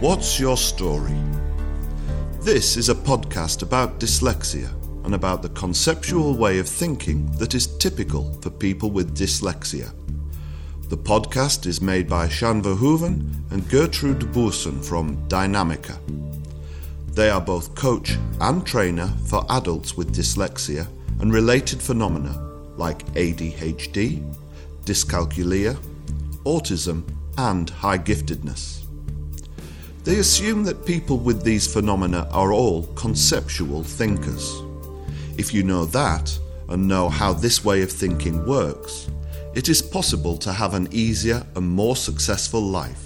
[0.00, 1.16] What's Your Story?
[2.40, 4.70] This is a podcast about dyslexia
[5.06, 9.90] and about the conceptual way of thinking that is typical for people with dyslexia.
[10.90, 15.98] The podcast is made by Sjan Verhoeven and Gertrude Boersen from Dynamica.
[17.14, 20.86] They are both coach and trainer for adults with dyslexia
[21.22, 22.38] and related phenomena
[22.76, 24.30] like ADHD,
[24.84, 25.74] dyscalculia,
[26.44, 27.02] autism,
[27.38, 28.85] and high giftedness.
[30.06, 34.62] They assume that people with these phenomena are all conceptual thinkers.
[35.36, 36.38] If you know that
[36.68, 39.10] and know how this way of thinking works,
[39.56, 43.04] it is possible to have an easier and more successful life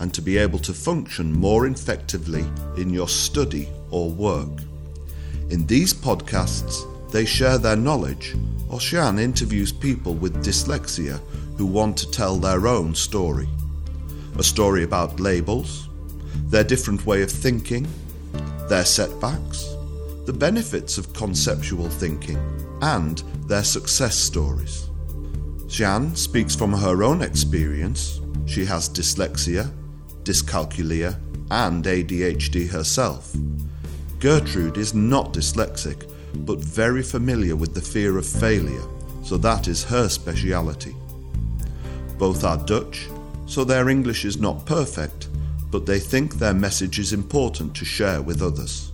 [0.00, 2.46] and to be able to function more effectively
[2.78, 4.62] in your study or work.
[5.50, 6.80] In these podcasts,
[7.12, 8.34] they share their knowledge,
[8.70, 11.20] or Sjan interviews people with dyslexia
[11.58, 13.50] who want to tell their own story.
[14.38, 15.90] A story about labels,
[16.52, 17.88] their different way of thinking,
[18.68, 19.74] their setbacks,
[20.26, 22.38] the benefits of conceptual thinking,
[22.82, 24.90] and their success stories.
[25.66, 28.20] Sjan speaks from her own experience.
[28.44, 29.72] She has dyslexia,
[30.24, 31.18] dyscalculia,
[31.50, 33.34] and ADHD herself.
[34.20, 36.06] Gertrude is not dyslexic,
[36.44, 38.84] but very familiar with the fear of failure,
[39.24, 40.94] so that is her speciality.
[42.18, 43.08] Both are Dutch,
[43.46, 45.28] so their English is not perfect,
[45.72, 48.92] but they think their message is important to share with others.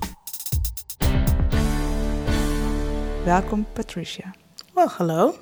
[3.27, 4.33] Welcome, Patricia.
[4.75, 5.39] Well, hello.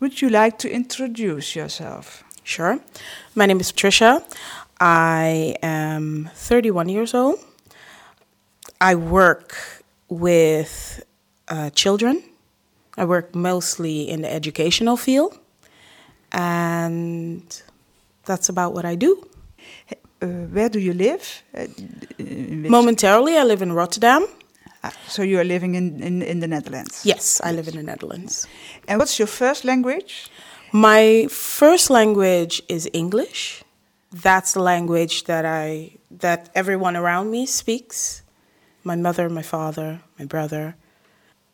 [0.00, 2.24] Would you like to introduce yourself?
[2.42, 2.80] Sure.
[3.36, 4.24] My name is Patricia.
[4.80, 7.38] I am 31 years old.
[8.80, 9.56] I work
[10.08, 11.04] with
[11.46, 12.24] uh, children.
[12.96, 15.38] I work mostly in the educational field.
[16.32, 17.62] And
[18.24, 19.28] that's about what I do.
[20.22, 21.42] Uh, where do you live?
[21.54, 21.66] Uh,
[22.68, 24.26] Momentarily, I live in Rotterdam.
[24.84, 27.02] Ah, so you are living in, in, in the Netherlands?
[27.04, 28.46] Yes, I live in the Netherlands.
[28.88, 30.30] And what's your first language?
[30.72, 33.62] My first language is English.
[34.10, 38.22] That's the language that I that everyone around me speaks.
[38.84, 40.74] My mother, my father, my brother.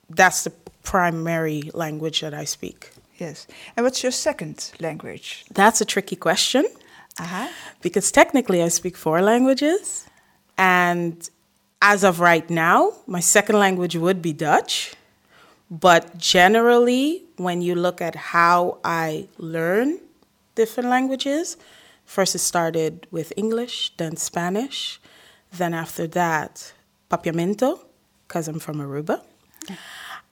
[0.08, 0.52] That's the
[0.82, 2.90] primary language that I speak.
[3.18, 3.46] Yes.
[3.76, 5.44] And what's your second language?
[5.52, 6.64] That's a tricky question.
[7.18, 7.48] Uh-huh.
[7.82, 10.06] Because technically I speak four languages
[10.56, 11.28] and
[11.80, 14.94] as of right now, my second language would be Dutch.
[15.70, 20.00] But generally, when you look at how I learn
[20.54, 21.56] different languages,
[22.04, 25.00] first it started with English, then Spanish,
[25.52, 26.72] then after that,
[27.10, 27.80] Papiamento,
[28.26, 29.22] because I'm from Aruba.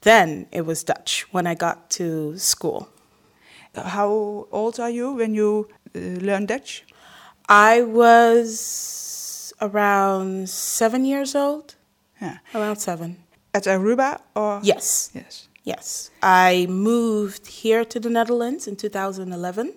[0.03, 2.89] Then it was Dutch when I got to school.
[3.77, 6.85] How old are you when you uh, learn Dutch?
[7.49, 11.75] I was around seven years old.
[12.21, 12.39] Yeah.
[12.55, 13.17] Around seven.
[13.55, 14.61] At Aruba or?
[14.63, 15.11] Yes.
[15.15, 15.49] Yes.
[15.65, 16.11] Yes.
[16.23, 19.75] I moved here to the Netherlands in 2011.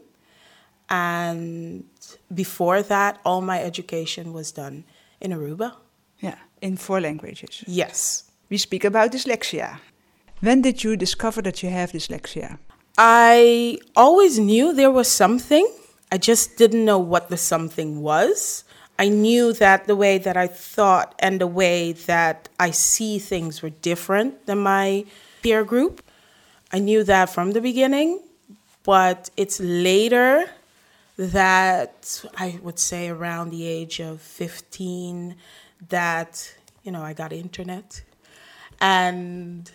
[0.90, 1.86] And
[2.34, 4.84] before that, all my education was done
[5.22, 5.74] in Aruba.
[6.20, 7.64] Yeah, in four languages.
[7.68, 8.32] Yes.
[8.50, 9.80] We speak about dyslexia.
[10.42, 12.58] When did you discover that you have dyslexia?
[13.02, 15.66] I always knew there was something.
[16.12, 18.66] I just didn't know what the something was.
[19.00, 23.62] I knew that the way that I thought and the way that I see things
[23.62, 25.06] were different than my
[25.42, 26.04] peer group.
[26.74, 28.20] I knew that from the beginning,
[28.84, 30.50] but it's later
[31.16, 35.38] that I would say around the age of 15
[35.88, 38.04] that, you know, I got internet
[38.82, 39.72] and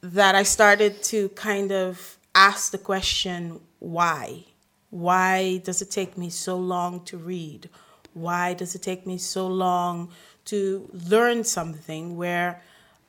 [0.00, 4.44] that I started to kind of ask the question why?
[4.90, 7.70] Why does it take me so long to read?
[8.14, 10.10] Why does it take me so long
[10.46, 12.62] to learn something where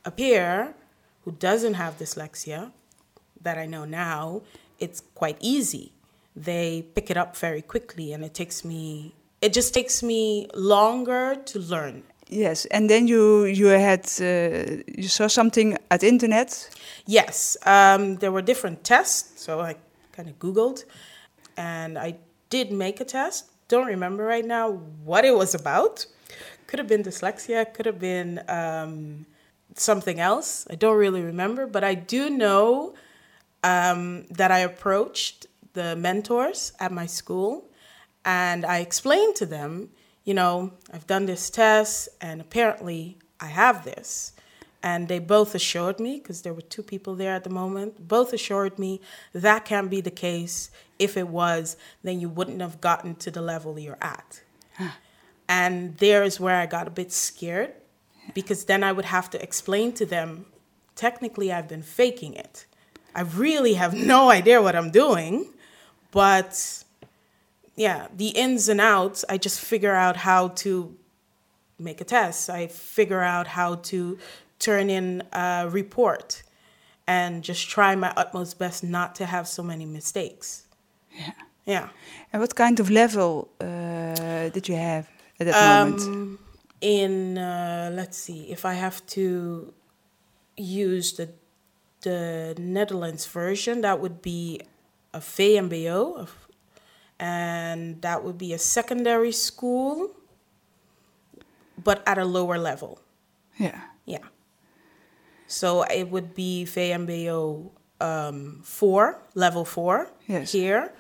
[0.06, 0.76] a peer
[1.24, 2.72] who doesn't have dyslexia,
[3.42, 4.42] that I know now,
[4.80, 5.92] it's quite easy.
[6.36, 11.36] They pick it up very quickly, and it takes me, it just takes me longer
[11.36, 12.04] to learn.
[12.34, 16.70] Yes, and then you you had uh, you saw something at internet.
[17.06, 19.76] Yes, um, there were different tests, so I
[20.14, 20.86] kind of Googled,
[21.56, 22.16] and I
[22.50, 23.52] did make a test.
[23.68, 24.72] Don't remember right now
[25.06, 26.08] what it was about.
[26.66, 29.28] Could have been dyslexia, could have been um,
[29.76, 30.66] something else.
[30.72, 32.96] I don't really remember, but I do know
[33.64, 37.70] um, that I approached the mentors at my school
[38.26, 39.90] and I explained to them,
[40.24, 44.34] you know, I've done this test and apparently I have this.
[44.86, 48.34] And they both assured me, because there were two people there at the moment, both
[48.34, 49.00] assured me
[49.32, 50.72] that can be the case.
[51.00, 54.42] If it was, then you wouldn't have gotten to the level you're at.
[55.50, 57.74] And there is where I got a bit scared
[58.34, 60.46] because then I would have to explain to them
[60.96, 62.66] technically, I've been faking it.
[63.14, 65.54] I really have no idea what I'm doing,
[66.12, 66.83] but
[67.76, 70.96] yeah, the ins and outs, I just figure out how to
[71.80, 72.50] make a test.
[72.50, 74.18] I figure out how to
[74.60, 76.44] turn in a report
[77.08, 80.66] and just try my utmost best not to have so many mistakes.
[81.12, 81.32] Yeah.
[81.66, 81.90] Yeah.
[82.32, 85.08] And what kind of level uh, did you have
[85.40, 86.02] at that moment?
[86.02, 86.40] Um,
[86.82, 89.74] in uh, let's see, if I have to
[90.58, 91.30] use the
[92.02, 94.60] the Netherlands version, that would be
[95.14, 96.48] a VMBO, of-
[97.24, 100.12] and that would be a secondary school,
[101.82, 103.00] but at a lower level.
[103.58, 103.80] Yeah.
[104.06, 104.26] Yeah.
[105.48, 107.70] So it would be VMBO
[108.02, 110.52] um, four, level four Yes.
[110.52, 110.92] here.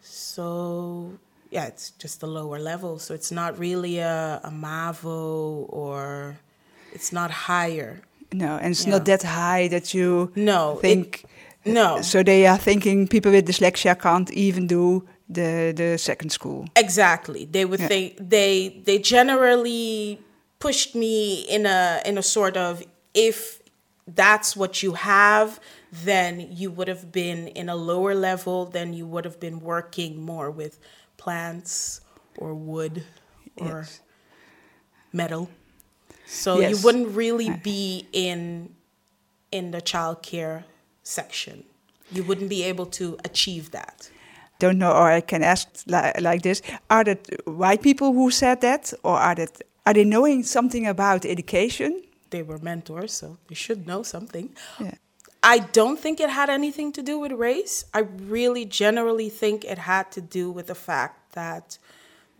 [0.00, 1.12] So
[1.50, 2.98] yeah, it's just a lower level.
[2.98, 6.38] So it's not really a, a MAVO or
[6.92, 8.02] it's not higher.
[8.32, 8.92] No, and it's Yeah.
[8.94, 11.24] not that high that you No, it- think.
[11.64, 12.00] No.
[12.02, 16.66] So they are thinking people with dyslexia can't even do the the second school.
[16.76, 17.44] Exactly.
[17.44, 17.88] They would Yeah.
[17.88, 20.20] think they they generally
[20.58, 22.82] pushed me in a in a sort of
[23.14, 23.60] if
[24.06, 25.60] that's what you have,
[25.92, 30.20] then you would have been in a lower level, then you would have been working
[30.20, 30.78] more with
[31.16, 32.00] plants
[32.36, 33.04] or wood
[33.56, 34.00] or Yes.
[35.12, 35.48] metal.
[36.26, 38.74] So you wouldn't really be in
[39.50, 40.64] in the childcare
[41.02, 41.64] section.
[42.12, 44.10] You wouldn't be able to achieve that.
[44.60, 48.60] Don't know, or I can ask li- like this: Are that white people who said
[48.60, 51.92] that, or are that are they knowing something about education?
[52.30, 54.50] they were mentors, so they should know something.
[54.78, 54.94] Yeah.
[55.42, 57.84] I don't think it had anything to do with race.
[57.94, 61.78] I really generally think it had to do with the fact that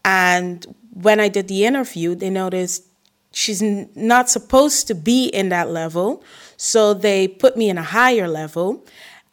[0.06, 2.84] and when I did the interview, they noticed
[3.32, 6.24] she's n- not supposed to be in that level.
[6.56, 8.86] So they put me in a higher level.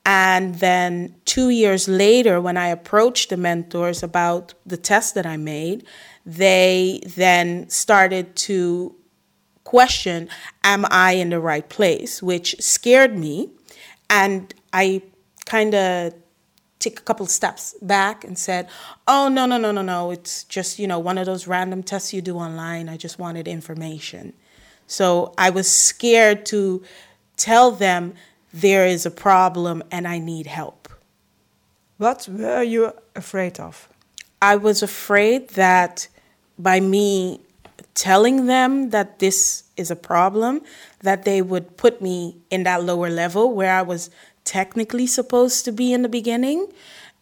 [0.06, 5.36] And then two years later, when I approached the mentors about the test that I
[5.36, 5.84] made,
[6.26, 8.94] they then started to
[9.64, 10.28] question
[10.62, 12.22] Am I in the right place?
[12.22, 13.50] which scared me.
[14.10, 15.02] And I
[15.46, 16.14] kind of
[16.78, 18.68] took a couple steps back and said,
[19.08, 20.10] "Oh no, no, no, no, no!
[20.10, 22.88] It's just you know one of those random tests you do online.
[22.88, 24.34] I just wanted information."
[24.86, 26.82] So I was scared to
[27.36, 28.14] tell them
[28.54, 30.88] there is a problem and I need help.
[31.98, 33.88] What were you afraid of?
[34.40, 36.06] I was afraid that
[36.56, 37.40] by me
[37.94, 40.62] telling them that this is a problem,
[41.00, 44.08] that they would put me in that lower level where I was
[44.44, 46.68] technically supposed to be in the beginning,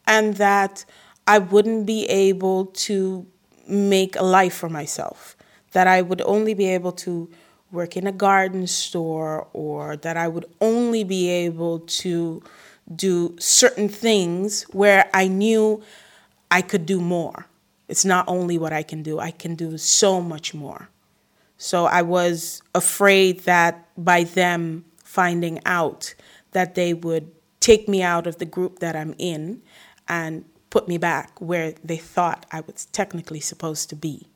[0.06, 0.84] and that
[1.26, 3.26] I wouldn't be able to
[3.66, 5.36] make a life for myself.
[5.70, 7.30] That I would only be able to
[7.72, 12.42] work in a garden store, or that I would only be able to
[12.94, 15.82] do certain things where I knew
[16.50, 17.46] I could do more.
[17.88, 20.88] It's not only what I can do, I can do so much more.
[21.56, 26.14] So I was afraid that by them finding out
[26.52, 29.62] that they would take me out of the group that I'm in
[30.08, 34.26] and put me back where they thought I was technically supposed to be.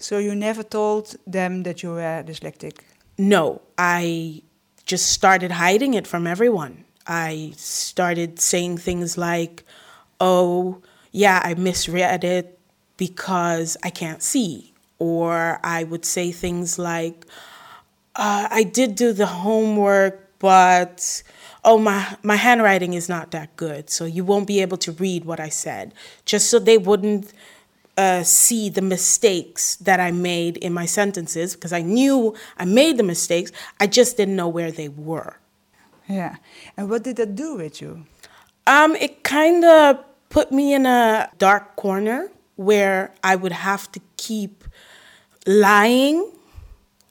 [0.00, 2.80] So you never told them that you were dyslexic.
[3.18, 4.42] no, I
[4.86, 6.84] just started hiding it from everyone.
[7.06, 9.64] I started saying things like,
[10.18, 10.80] oh,
[11.12, 12.58] yeah, I misread it
[12.96, 14.72] because I can't see.
[14.98, 17.26] Or I would say things like,
[18.16, 21.22] uh, I did do the homework, but
[21.62, 25.26] oh, my, my handwriting is not that good, so you won't be able to read
[25.26, 25.92] what I said,
[26.24, 27.32] just so they wouldn't
[27.96, 32.96] uh, see the mistakes that I made in my sentences because I knew I made
[32.96, 35.36] the mistakes, I just didn't know where they were.
[36.08, 36.36] Yeah.
[36.76, 38.06] And what did that do with you?
[38.66, 44.00] Um, it kind of put me in a dark corner where I would have to
[44.16, 44.64] keep
[45.46, 46.32] lying.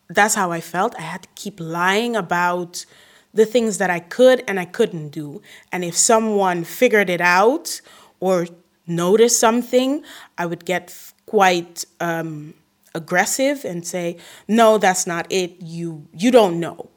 [0.09, 0.95] That's how I felt.
[0.97, 2.85] I had to keep lying about
[3.33, 5.41] the things that I could and I couldn't do.
[5.71, 7.81] And if someone figured it out
[8.19, 8.47] or
[8.89, 10.03] noticed something,
[10.37, 10.93] I would get
[11.25, 12.53] quite um,
[12.95, 14.17] aggressive and say,
[14.47, 15.61] "No, that's not it.
[15.61, 16.89] You you don't know,"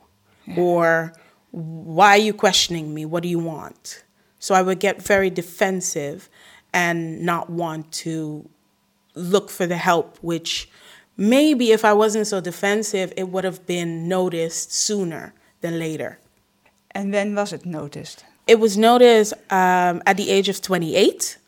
[0.47, 0.61] yeah.
[0.61, 1.13] or
[1.51, 3.05] "Why are you questioning me?
[3.05, 4.05] What do you want?"
[4.39, 6.29] So I would get very defensive
[6.73, 8.49] and not want to
[9.15, 10.69] look for the help, which
[11.17, 16.19] maybe if I wasn't so defensive, it would have been noticed sooner than later.
[16.91, 18.25] And when was it noticed?
[18.47, 21.39] It was noticed um, at the age of 28.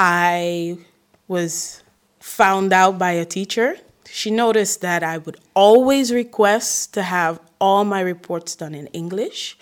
[0.00, 0.78] I
[1.26, 1.82] was
[2.20, 3.76] found out by a teacher.
[4.08, 9.58] She noticed that I would always request to have all my reports done in English.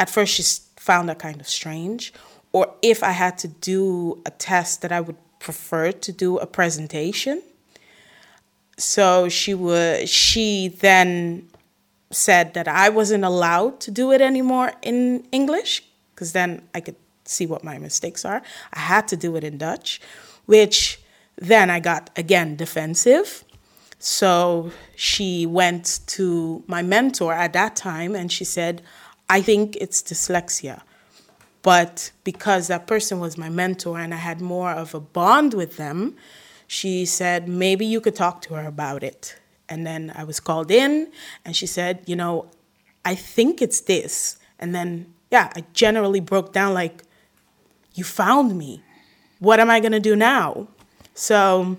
[0.00, 0.42] At first, she
[0.76, 2.12] found that kind of strange.
[2.50, 6.46] Or if I had to do a test, that I would prefer to do a
[6.46, 7.40] presentation.
[8.76, 10.08] So she would.
[10.08, 11.48] She then
[12.10, 15.84] said that I wasn't allowed to do it anymore in English
[16.14, 16.96] because then I could
[17.28, 18.42] see what my mistakes are.
[18.72, 20.00] I had to do it in Dutch,
[20.46, 21.00] which
[21.36, 23.44] then I got again defensive.
[23.98, 28.82] So she went to my mentor at that time and she said,
[29.28, 30.82] I think it's dyslexia.
[31.62, 35.76] But because that person was my mentor and I had more of a bond with
[35.76, 36.14] them,
[36.68, 39.36] she said, maybe you could talk to her about it.
[39.68, 41.10] And then I was called in,
[41.44, 42.46] and she said, You know,
[43.04, 44.38] I think it's this.
[44.58, 47.02] And then, yeah, I generally broke down like,
[47.96, 48.82] You found me.
[49.40, 50.68] What am I going to do now?
[51.14, 51.76] So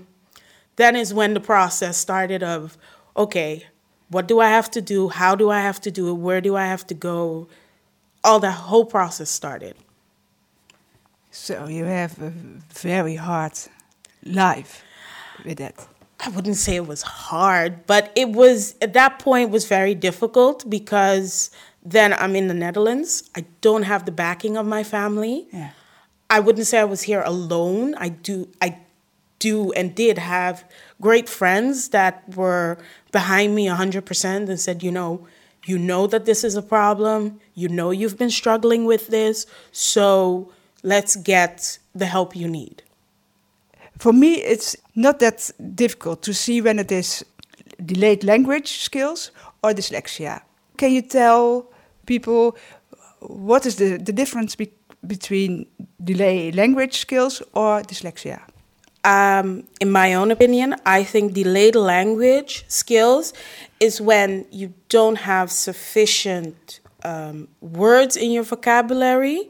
[0.75, 2.77] that is when the process started of,
[3.15, 3.65] okay,
[4.09, 5.09] what do I have to do?
[5.09, 6.13] How do I have to do it?
[6.13, 7.47] Where do I have to go?
[8.24, 9.75] All that whole process started.
[11.31, 12.31] So you have a
[12.74, 13.53] very hard
[14.25, 14.83] life
[15.45, 15.88] with that.
[16.19, 20.67] I wouldn't say it was hard, but it was at that point was very difficult
[20.67, 21.51] because
[21.83, 23.29] then I'm in the Netherlands.
[23.36, 25.47] I don't have the backing of my family.
[25.53, 25.71] Yeah.
[26.29, 27.96] I wouldn't say I was here alone.
[27.96, 28.79] I do I
[29.39, 30.65] do and did have
[31.00, 32.77] great friends that were
[33.12, 35.27] behind me 100% and said, you know,
[35.65, 37.39] you know that this is a problem.
[37.53, 39.46] You know you've been struggling with this.
[39.72, 40.51] So
[40.84, 42.84] let's get the help you need
[43.98, 47.25] for me, it's not that difficult to see when it is
[47.84, 49.31] delayed language skills
[49.63, 50.41] or dyslexia.
[50.77, 51.72] Can you tell
[52.05, 52.55] people
[53.19, 54.72] what is the, the difference be
[55.07, 55.67] between
[56.03, 58.41] delayed language skills or dyslexia?
[59.03, 63.33] Um, in my own opinion, I think delayed language skills
[63.79, 69.49] is when you don't have sufficient um, words in your vocabulary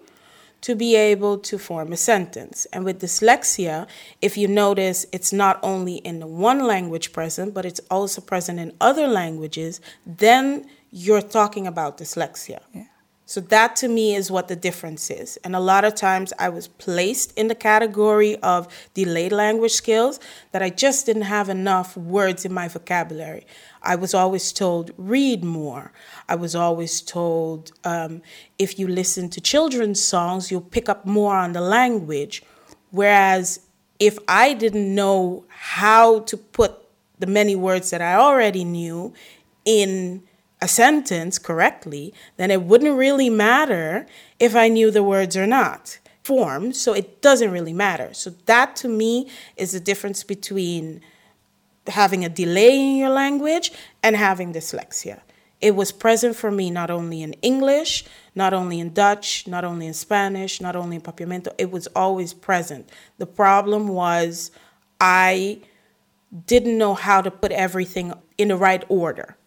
[0.61, 2.67] to be able to form a sentence.
[2.73, 3.87] And with dyslexia,
[4.21, 8.59] if you notice, it's not only in the one language present, but it's also present
[8.59, 12.59] in other languages, then you're talking about dyslexia.
[12.73, 12.83] Yeah.
[13.29, 15.35] So that to me is what the difference is.
[15.43, 20.17] And a lot of times I was placed in the category of delayed language skills
[20.53, 23.45] that I just didn't have enough words in my vocabulary.
[23.83, 25.91] I was always told, read more.
[26.29, 28.21] I was always told, um,
[28.57, 32.43] if you listen to children's songs, you'll pick up more on the language.
[32.91, 33.59] Whereas
[33.99, 36.75] if I didn't know how to put
[37.19, 39.13] the many words that I already knew
[39.65, 40.23] in
[40.61, 44.07] a sentence correctly, then it wouldn't really matter
[44.39, 45.99] if I knew the words or not.
[46.23, 48.13] Form, so it doesn't really matter.
[48.13, 50.99] So that to me is the difference between
[51.87, 53.71] having a delay in your language
[54.03, 55.21] and having dyslexia.
[55.61, 59.87] It was present for me not only in English, not only in Dutch, not only
[59.87, 62.89] in Spanish, not only in Papiamento, it was always present.
[63.17, 64.51] The problem was
[64.99, 65.59] I
[66.45, 69.37] didn't know how to put everything in the right order.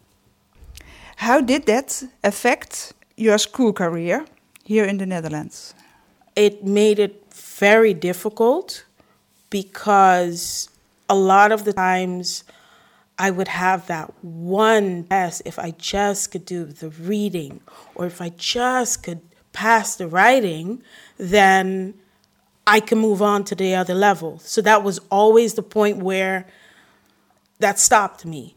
[1.21, 4.25] How did that affect your school career
[4.65, 5.75] here in the Netherlands?
[6.35, 8.87] It made it very difficult
[9.50, 10.71] because
[11.11, 12.45] a lot of the times
[13.19, 17.61] I would have that one test if I just could do the reading
[17.95, 19.21] or if I just could
[19.53, 20.83] pass the writing,
[21.19, 22.00] then
[22.67, 24.39] I can move on to the other level.
[24.39, 26.47] So that was always the point where
[27.59, 28.57] that stopped me.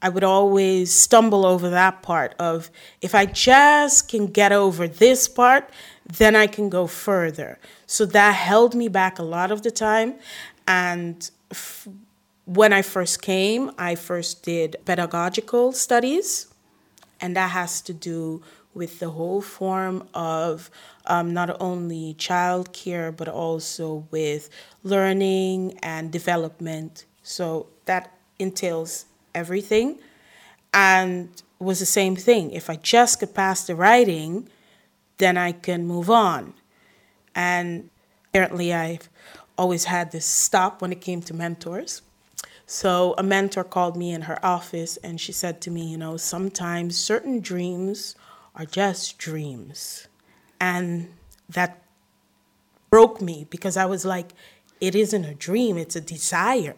[0.00, 5.28] I would always stumble over that part of if I just can get over this
[5.28, 5.70] part,
[6.06, 7.58] then I can go further.
[7.86, 10.14] So that held me back a lot of the time.
[10.66, 11.88] And f-
[12.44, 16.46] when I first came, I first did pedagogical studies,
[17.20, 18.42] and that has to do
[18.74, 20.70] with the whole form of
[21.06, 24.48] um, not only childcare but also with
[24.84, 27.04] learning and development.
[27.22, 29.06] So that entails
[29.38, 29.98] everything,
[30.74, 32.50] and was the same thing.
[32.50, 34.48] If I just could pass the writing,
[35.18, 36.54] then I can move on.
[37.34, 37.90] And
[38.28, 39.08] apparently, I've
[39.56, 42.02] always had this stop when it came to mentors.
[42.66, 46.16] So, a mentor called me in her office and she said to me, You know,
[46.16, 48.14] sometimes certain dreams
[48.54, 50.06] are just dreams.
[50.60, 51.12] And
[51.48, 51.82] that
[52.90, 54.32] broke me because I was like,
[54.80, 56.76] It isn't a dream, it's a desire.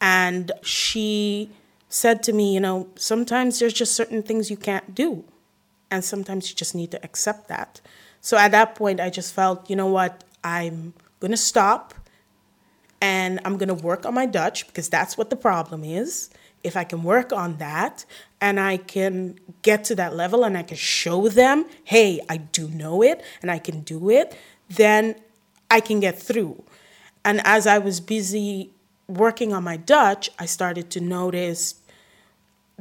[0.00, 1.50] And she
[1.92, 5.24] said to me, You know, sometimes there's just certain things you can't do.
[5.90, 7.80] And sometimes you just need to accept that.
[8.20, 11.92] So at that point, I just felt, you know what, I'm going to stop
[13.00, 16.30] and I'm going to work on my Dutch because that's what the problem is.
[16.64, 18.06] If I can work on that
[18.40, 22.68] and I can get to that level and I can show them, hey, I do
[22.68, 24.34] know it and I can do it,
[24.70, 25.16] then
[25.70, 26.62] I can get through.
[27.24, 28.70] And as I was busy
[29.08, 31.81] working on my Dutch, I started to notice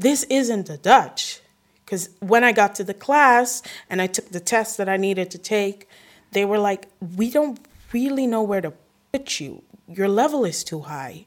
[0.02, 1.42] this isn't a Dutch.
[1.86, 5.30] Because when I got to the class and I took the test that I needed
[5.32, 5.90] to take,
[6.32, 7.60] they were like, we don't
[7.92, 8.74] really know where to
[9.12, 9.64] put you.
[9.88, 11.26] Your level is too high.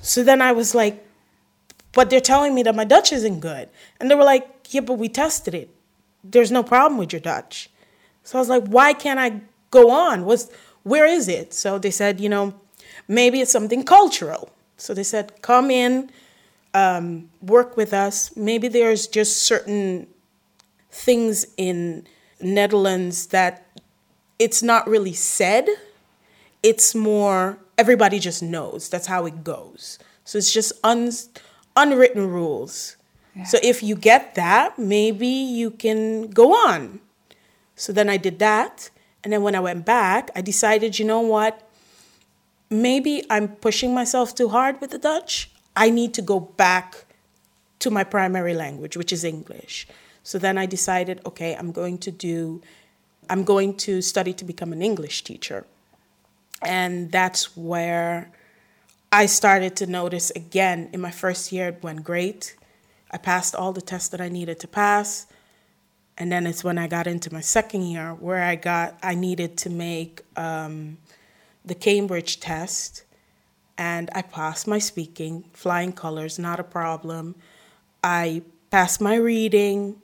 [0.00, 1.04] So then I was like,
[1.92, 3.68] but they're telling me that my Dutch isn't good.
[4.00, 5.70] And they were like, yeah, but we tested it.
[6.24, 7.70] There's no problem with your Dutch.
[8.24, 10.24] So I was like, why can't I go on?
[10.24, 10.50] What's,
[10.84, 11.52] where is it?
[11.52, 12.54] So they said, you know,
[13.08, 14.50] maybe it's something cultural.
[14.76, 16.10] So they said, come in,
[16.76, 18.36] um, work with us.
[18.36, 20.06] Maybe there's just certain
[20.90, 22.06] things in
[22.38, 23.66] Netherlands that
[24.38, 25.66] it's not really said.
[26.62, 28.90] It's more everybody just knows.
[28.90, 29.98] That's how it goes.
[30.24, 31.10] So it's just un,
[31.74, 32.96] unwritten rules.
[33.34, 33.44] Yeah.
[33.44, 37.00] So if you get that, maybe you can go on.
[37.74, 38.90] So then I did that.
[39.24, 41.62] And then when I went back, I decided, you know what?
[42.68, 45.50] Maybe I'm pushing myself too hard with the Dutch.
[45.76, 47.04] I need to go back
[47.80, 49.86] to my primary language, which is English.
[50.22, 52.62] So then I decided, okay, I'm going to do,
[53.30, 55.66] I'm going to study to become an English teacher.
[56.62, 58.32] And that's where
[59.12, 62.56] I started to notice again in my first year, it went great.
[63.10, 65.26] I passed all the tests that I needed to pass.
[66.18, 69.56] And then it's when I got into my second year where I got, I needed
[69.58, 70.96] to make um,
[71.64, 73.04] the Cambridge test.
[73.78, 77.34] And I passed my speaking, flying colors, not a problem.
[78.02, 79.96] I passed my reading.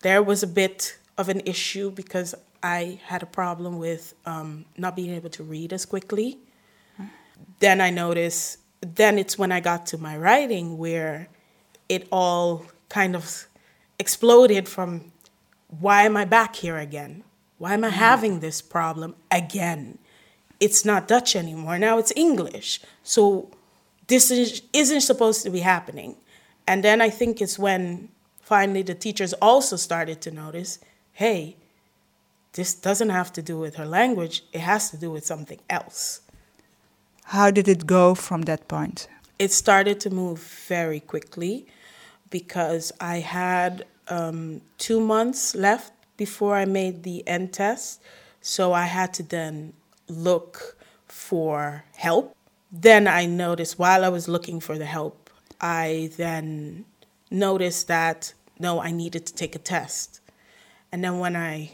[0.00, 4.96] There was a bit of an issue because I had a problem with um, not
[4.96, 6.38] being able to read as quickly.
[7.60, 11.28] Then I noticed, then it's when I got to my writing where
[11.88, 13.46] it all kind of
[13.98, 15.12] exploded from
[15.80, 17.24] why am I back here again?
[17.58, 19.98] Why am I having this problem again?
[20.60, 21.78] It's not Dutch anymore.
[21.78, 22.80] Now it's English.
[23.02, 23.50] So
[24.08, 26.16] this is, isn't supposed to be happening.
[26.66, 28.08] And then I think it's when
[28.40, 30.78] finally the teachers also started to notice
[31.12, 31.56] hey,
[32.52, 36.20] this doesn't have to do with her language, it has to do with something else.
[37.24, 39.08] How did it go from that point?
[39.38, 41.66] It started to move very quickly
[42.30, 48.00] because I had um, two months left before I made the end test.
[48.40, 49.72] So I had to then
[50.08, 52.36] look for help.
[52.70, 56.84] Then I noticed while I was looking for the help, I then
[57.30, 60.20] noticed that no, I needed to take a test.
[60.90, 61.70] And then when I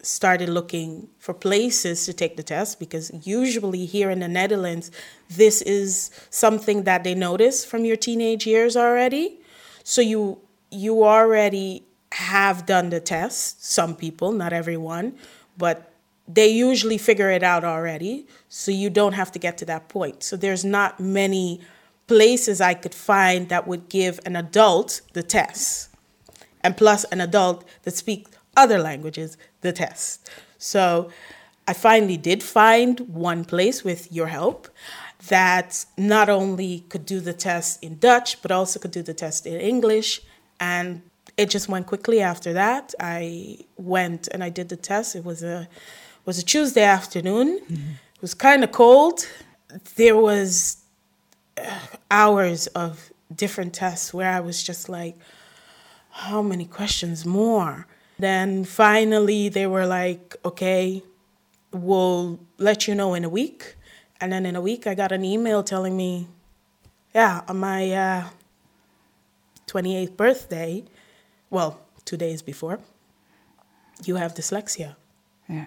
[0.00, 4.90] started looking for places to take the test, because usually here in the Netherlands,
[5.28, 9.40] this is something that they notice from your teenage years already.
[9.84, 10.40] So you
[10.70, 13.64] you already have done the test.
[13.64, 15.14] Some people, not everyone,
[15.56, 15.92] but
[16.28, 18.26] they usually figure it out already.
[18.48, 20.22] So you don't have to get to that point.
[20.22, 21.60] So there's not many
[22.06, 25.90] places I could find that would give an adult the test,
[26.62, 30.30] and plus an adult that speaks other languages the test.
[30.58, 31.10] So
[31.66, 34.68] I finally did find one place with your help.
[35.26, 39.46] that not only could do the test in Dutch, but also could do the test
[39.46, 40.22] in English.
[40.60, 41.02] And
[41.36, 42.94] it just went quickly after that.
[43.00, 45.16] I went and I did the test.
[45.16, 45.68] It was a
[46.28, 47.58] was a Tuesday afternoon.
[47.58, 47.92] Mm-hmm.
[48.16, 49.26] It was kind of cold.
[49.96, 50.76] There was
[51.56, 51.78] uh,
[52.10, 55.16] hours of different tests where I was just like,
[56.10, 57.86] how many questions more?
[58.18, 61.02] Then finally they were like, okay,
[61.72, 63.76] we'll let you know in a week.
[64.20, 66.28] And then in a week, I got an email telling me,
[67.14, 68.24] yeah, on my uh,
[69.66, 70.84] 28th birthday,
[71.48, 72.80] well, two days before,
[74.04, 74.96] you have dyslexia.
[75.48, 75.64] Yeah.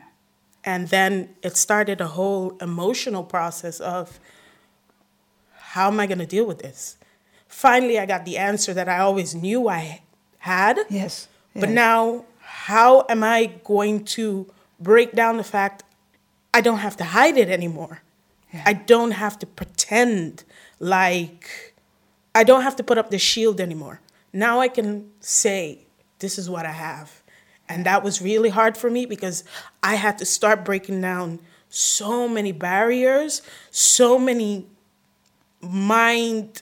[0.63, 4.19] And then it started a whole emotional process of
[5.55, 6.97] how am I going to deal with this?
[7.47, 10.01] Finally, I got the answer that I always knew I
[10.39, 10.79] had.
[10.89, 11.27] Yes.
[11.55, 15.83] But now, how am I going to break down the fact
[16.53, 18.01] I don't have to hide it anymore?
[18.53, 18.63] Yeah.
[18.65, 20.43] I don't have to pretend
[20.79, 21.75] like
[22.35, 24.01] I don't have to put up the shield anymore.
[24.33, 25.85] Now I can say,
[26.19, 27.20] this is what I have.
[27.71, 29.45] And that was really hard for me because
[29.81, 34.67] I had to start breaking down so many barriers, so many
[35.61, 36.61] mind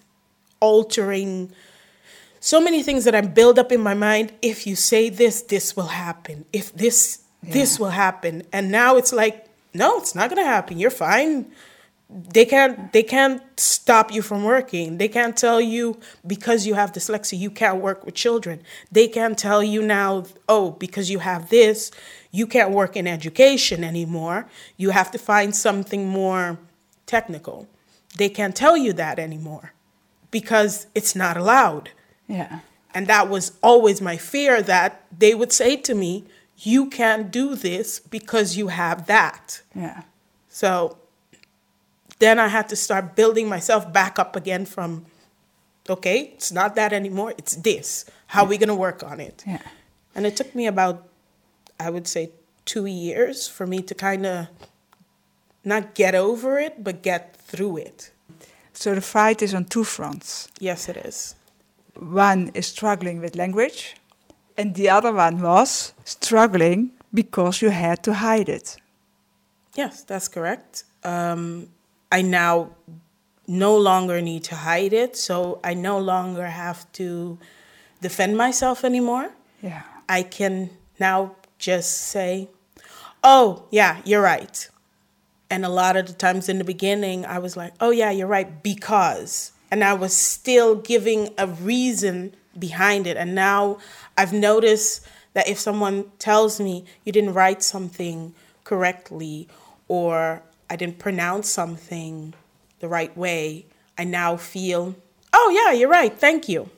[0.59, 1.51] altering,
[2.39, 4.33] so many things that I build up in my mind.
[4.43, 6.45] If you say this, this will happen.
[6.53, 7.53] If this, yeah.
[7.53, 8.43] this will happen.
[8.53, 10.77] And now it's like, no, it's not going to happen.
[10.77, 11.51] You're fine
[12.09, 14.97] they can't they can't stop you from working.
[14.97, 18.61] They can't tell you because you have dyslexia you can't work with children.
[18.91, 21.91] They can't tell you now oh because you have this
[22.31, 24.47] you can't work in education anymore.
[24.75, 26.57] You have to find something more
[27.05, 27.67] technical.
[28.17, 29.73] They can't tell you that anymore
[30.31, 31.91] because it's not allowed.
[32.27, 32.61] Yeah.
[32.93, 36.25] And that was always my fear that they would say to me
[36.57, 39.61] you can't do this because you have that.
[39.75, 40.03] Yeah.
[40.49, 40.97] So
[42.19, 45.05] then I had to start building myself back up again from,
[45.89, 48.05] okay, it's not that anymore, it's this.
[48.27, 49.43] How are we going to work on it?
[49.47, 49.61] Yeah.
[50.13, 51.07] And it took me about,
[51.79, 52.31] I would say,
[52.65, 54.47] two years for me to kind of
[55.63, 58.11] not get over it, but get through it.
[58.73, 60.47] So the fight is on two fronts.
[60.59, 61.35] Yes, it is.
[61.95, 63.95] One is struggling with language,
[64.57, 68.77] and the other one was struggling because you had to hide it.
[69.75, 70.83] Yes, that's correct.
[71.03, 71.69] Um,
[72.11, 72.71] I now
[73.47, 75.17] no longer need to hide it.
[75.17, 77.37] So I no longer have to
[78.01, 79.31] defend myself anymore.
[79.61, 79.83] Yeah.
[80.07, 80.69] I can
[80.99, 82.49] now just say,
[83.23, 84.69] oh, yeah, you're right.
[85.49, 88.27] And a lot of the times in the beginning, I was like, oh, yeah, you're
[88.27, 89.51] right, because.
[89.71, 93.17] And I was still giving a reason behind it.
[93.17, 93.79] And now
[94.17, 99.47] I've noticed that if someone tells me you didn't write something correctly
[99.87, 102.33] or I didn't pronounce something
[102.79, 103.65] the right way,
[103.97, 104.95] I now feel,
[105.33, 106.69] oh, yeah, you're right, thank you.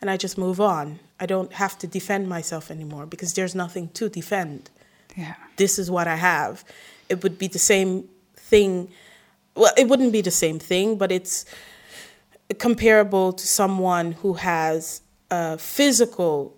[0.00, 0.98] And I just move on.
[1.20, 4.70] I don't have to defend myself anymore because there's nothing to defend.
[5.16, 5.34] Yeah.
[5.56, 6.64] This is what I have.
[7.08, 8.90] It would be the same thing.
[9.54, 11.44] Well, it wouldn't be the same thing, but it's
[12.58, 16.56] comparable to someone who has a physical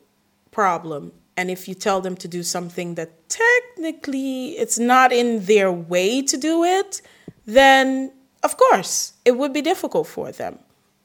[0.52, 5.72] problem and if you tell them to do something that technically it's not in their
[5.72, 7.00] way to do it,
[7.46, 10.58] then of course it would be difficult for them.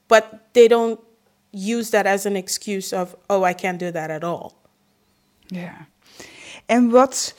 [0.08, 1.00] But they don't
[1.52, 4.56] use that as an excuse of, oh, I can't do that at all.
[5.50, 5.84] Yeah.
[6.70, 7.34] And what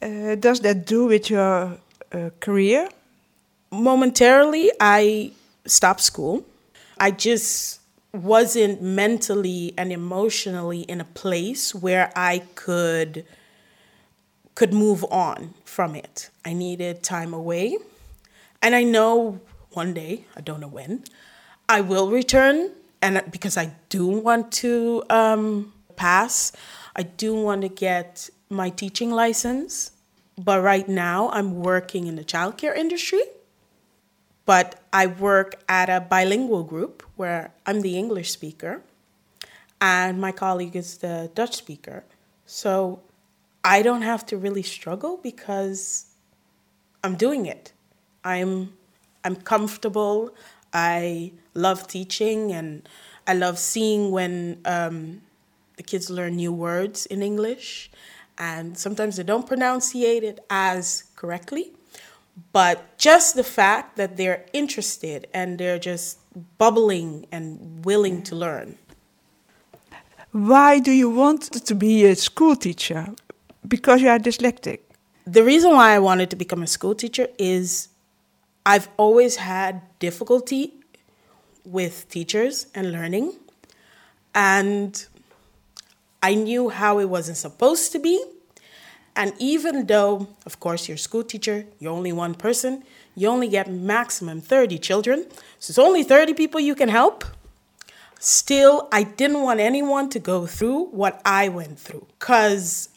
[0.00, 1.78] uh, does that do with your
[2.12, 2.88] uh, career?
[3.70, 5.32] Momentarily, I
[5.66, 6.44] stopped school.
[6.98, 7.77] I just
[8.12, 13.24] wasn't mentally and emotionally in a place where I could
[14.54, 16.30] could move on from it.
[16.44, 17.78] I needed time away.
[18.60, 19.40] And I know
[19.70, 21.04] one day, I don't know when,
[21.68, 26.52] I will return and because I do want to um, pass,
[26.96, 29.92] I do want to get my teaching license.
[30.36, 33.22] But right now, I'm working in the childcare industry.
[34.46, 38.82] But I work at a bilingual group where I'm the English speaker
[39.80, 42.04] and my colleague is the Dutch speaker.
[42.46, 43.00] So
[43.64, 46.06] I don't have to really struggle because
[47.04, 47.72] I'm doing it.
[48.24, 48.72] I'm
[49.24, 50.34] I'm comfortable.
[50.72, 52.88] I love teaching and
[53.26, 55.22] I love seeing when um,
[55.76, 57.90] the kids learn new words in English
[58.38, 61.72] and sometimes they don't pronunciate it as correctly
[62.52, 66.18] but just the fact that they're interested and they're just
[66.58, 68.78] bubbling and willing to learn.
[70.32, 73.08] Why do you want to be a school teacher?
[73.66, 74.80] Because you are dyslexic.
[75.26, 77.88] The reason why I wanted to become a school teacher is
[78.64, 80.74] I've always had difficulty
[81.64, 83.32] with teachers and learning.
[84.34, 85.06] And
[86.22, 88.22] I knew how it wasn't supposed to be.
[89.16, 93.48] And even though, of course, you're a school teacher, you're only one person, you only
[93.48, 95.26] get maximum 30 children,
[95.58, 97.24] so it's only 30 people you can help.
[98.20, 102.88] Still, I didn't want anyone to go through what I went through because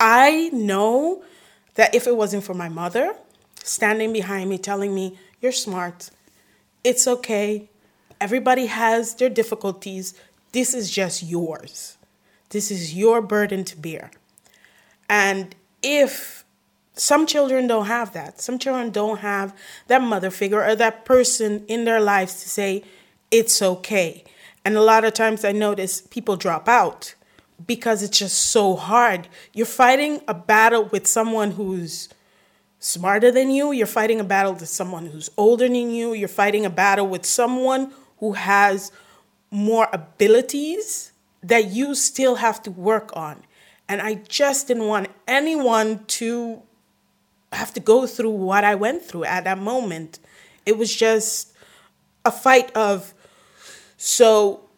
[0.00, 1.22] I know
[1.74, 3.14] that if it wasn't for my mother
[3.62, 6.10] standing behind me telling me, You're smart,
[6.82, 7.68] it's okay,
[8.20, 10.14] everybody has their difficulties,
[10.52, 11.96] this is just yours.
[12.50, 14.10] This is your burden to bear.
[15.08, 16.44] And if
[16.94, 21.64] some children don't have that, some children don't have that mother figure or that person
[21.66, 22.84] in their lives to say,
[23.30, 24.24] it's okay.
[24.64, 27.14] And a lot of times I notice people drop out
[27.66, 29.28] because it's just so hard.
[29.52, 32.08] You're fighting a battle with someone who's
[32.78, 36.64] smarter than you, you're fighting a battle with someone who's older than you, you're fighting
[36.64, 38.92] a battle with someone who has
[39.50, 43.42] more abilities that you still have to work on.
[43.88, 46.62] And I just didn't want anyone to
[47.52, 50.18] have to go through what I went through at that moment.
[50.66, 51.54] It was just
[52.24, 53.14] a fight of,
[53.96, 54.68] so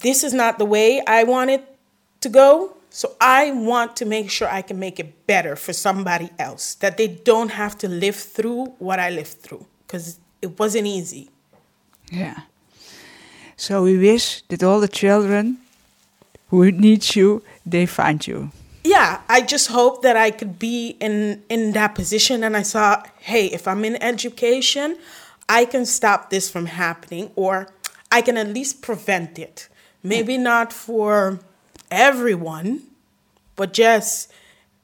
[0.00, 1.64] this is not the way I want it
[2.20, 2.76] to go.
[2.90, 6.98] So I want to make sure I can make it better for somebody else, that
[6.98, 11.30] they don't have to live through what I lived through, because it wasn't easy.
[12.10, 12.40] Yeah.
[13.56, 15.56] So we wish that all the children
[16.52, 18.50] who need you, they find you.
[18.84, 23.02] Yeah, I just hope that I could be in in that position and I saw,
[23.20, 24.98] hey, if I'm in education,
[25.48, 27.68] I can stop this from happening or
[28.10, 29.68] I can at least prevent it.
[30.02, 31.40] Maybe not for
[31.90, 32.82] everyone,
[33.56, 34.30] but just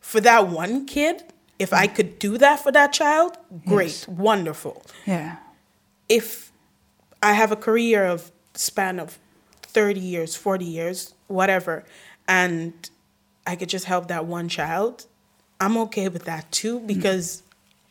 [0.01, 1.23] for that one kid.
[1.59, 1.95] If I mm.
[1.95, 4.09] could do that for that child, great, yes.
[4.09, 4.87] wonderful.
[5.05, 5.37] Yeah.
[6.09, 6.51] If
[7.23, 9.19] I have a career of span of
[9.79, 11.85] 30 years, 40 years, whatever,
[12.27, 12.91] and
[13.47, 15.07] I could just help that one child,
[15.61, 16.89] I'm okay with that too mm-hmm.
[16.89, 17.45] because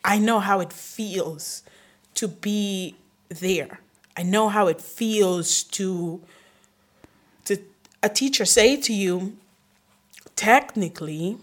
[0.04, 1.64] I know how it feels
[2.16, 2.98] to be
[3.30, 3.80] there.
[4.18, 6.22] I know how it feels to
[7.46, 7.58] to
[8.04, 9.38] a teacher say to you,
[10.36, 11.38] technically,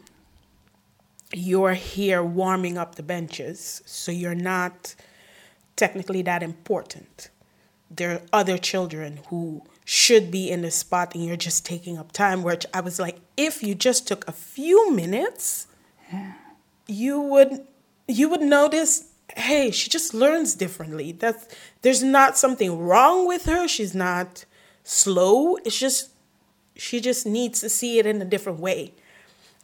[1.32, 4.94] you're here warming up the benches, so you're not
[5.74, 7.30] technically that important.
[7.90, 12.12] There are other children who should be in the spot and you're just taking up
[12.12, 12.42] time.
[12.42, 15.66] Which I was like, if you just took a few minutes,
[16.12, 16.34] yeah.
[16.86, 17.66] you would
[18.06, 21.12] you would notice, hey, she just learns differently.
[21.12, 21.46] That's
[21.82, 23.68] there's not something wrong with her.
[23.68, 24.44] She's not
[24.82, 25.56] slow.
[25.64, 26.10] It's just
[26.76, 28.92] she just needs to see it in a different way.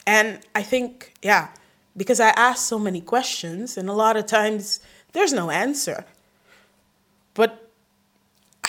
[0.06, 1.48] And I think, yeah,
[1.96, 4.80] because I ask so many questions and a lot of times
[5.12, 6.04] there's no answer.
[7.35, 7.60] But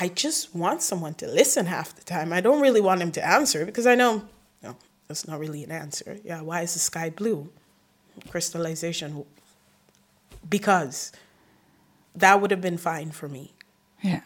[0.02, 2.34] I just want someone to listen half the time.
[2.34, 4.24] I don't really want him to answer because I know,
[4.64, 4.76] no,
[5.08, 6.18] that's not really an answer.
[6.24, 7.52] Yeah, why is the sky blue?
[8.28, 9.24] Crystallization.
[10.50, 11.12] Because
[12.16, 13.54] that would have been fine for me.
[14.02, 14.24] Yeah.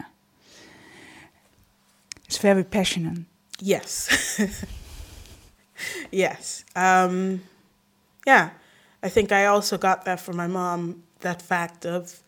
[2.24, 3.26] It's very passionate.
[3.60, 4.40] Yes.
[6.10, 6.64] yes.
[6.74, 7.42] Um,
[8.26, 8.48] yeah.
[9.02, 12.22] I think I also got that from my mom that fact of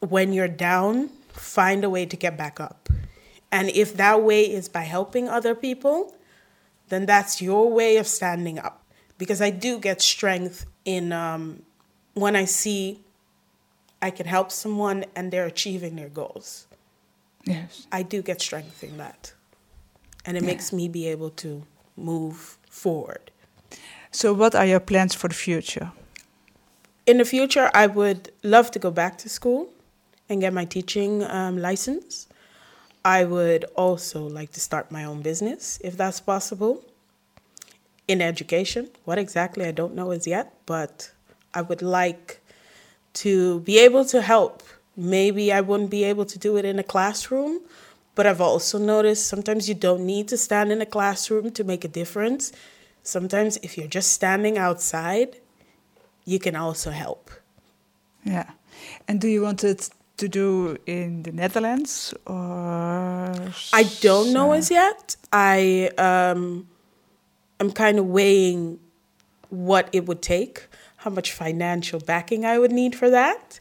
[0.00, 2.88] when you're down, find a way to get back up.
[3.50, 6.14] And if that way is by helping other people,
[6.88, 8.82] then that's your way of standing up.
[9.18, 11.62] Because I do get strength in um,
[12.14, 13.00] when I see
[14.00, 16.66] I can help someone and they're achieving their goals.
[17.44, 17.86] Yes.
[17.92, 19.32] I do get strength in that.
[20.24, 20.48] And it yeah.
[20.48, 21.64] makes me be able to
[21.96, 23.30] move forward.
[24.10, 25.92] So, what are your plans for the future?
[27.06, 29.71] In the future, I would love to go back to school
[30.32, 32.26] and get my teaching um, license.
[33.04, 36.82] I would also like to start my own business if that's possible.
[38.08, 41.12] In education, what exactly I don't know as yet, but
[41.54, 42.40] I would like
[43.14, 44.62] to be able to help.
[44.96, 47.60] Maybe I wouldn't be able to do it in a classroom,
[48.14, 51.84] but I've also noticed sometimes you don't need to stand in a classroom to make
[51.84, 52.52] a difference.
[53.02, 55.36] Sometimes if you're just standing outside,
[56.24, 57.30] you can also help.
[58.24, 58.50] Yeah.
[59.08, 63.32] And do you want it to do in the Netherlands or?
[63.72, 65.16] I don't know as yet.
[65.32, 66.68] I um,
[67.60, 68.78] I'm kind of weighing
[69.48, 73.60] what it would take, how much financial backing I would need for that,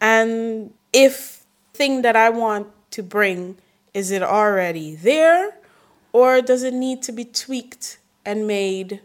[0.00, 3.58] and if thing that I want to bring
[3.92, 5.56] is it already there,
[6.12, 9.00] or does it need to be tweaked and made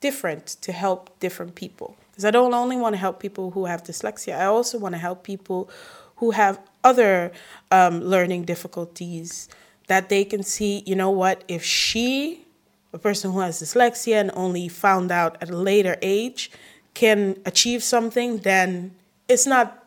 [0.00, 1.96] different to help different people?
[2.10, 4.98] Because I don't only want to help people who have dyslexia, I also want to
[4.98, 5.68] help people
[6.16, 7.32] who have other
[7.70, 9.48] um, learning difficulties
[9.86, 12.44] that they can see, you know what, if she,
[12.92, 16.50] a person who has dyslexia and only found out at a later age,
[16.94, 18.94] can achieve something, then
[19.28, 19.84] it's not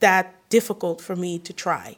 [0.00, 1.96] that difficult for me to try.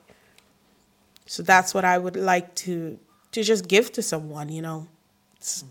[1.26, 2.98] So that's what I would like to
[3.32, 4.88] to just give to someone, you know.
[5.36, 5.64] It's